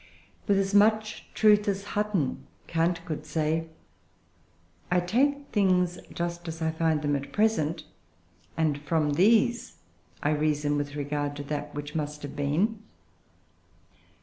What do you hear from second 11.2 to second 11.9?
to that